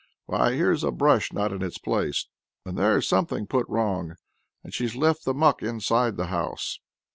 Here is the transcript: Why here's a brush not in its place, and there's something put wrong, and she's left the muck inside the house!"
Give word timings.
Why 0.25 0.53
here's 0.53 0.83
a 0.83 0.89
brush 0.89 1.31
not 1.31 1.51
in 1.51 1.61
its 1.61 1.77
place, 1.77 2.25
and 2.65 2.75
there's 2.75 3.07
something 3.07 3.45
put 3.45 3.67
wrong, 3.69 4.15
and 4.63 4.73
she's 4.73 4.95
left 4.95 5.25
the 5.25 5.33
muck 5.35 5.61
inside 5.61 6.17
the 6.17 6.25
house!" 6.33 6.79